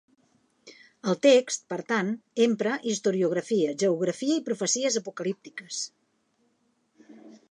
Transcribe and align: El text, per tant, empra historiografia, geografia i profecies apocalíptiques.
El 1.11 1.17
text, 1.25 1.65
per 1.73 1.77
tant, 1.91 2.09
empra 2.45 2.79
historiografia, 2.93 3.75
geografia 3.83 4.39
i 4.41 4.43
profecies 4.49 4.99
apocalíptiques. 5.05 5.83